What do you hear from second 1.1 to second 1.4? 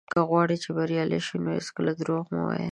شې،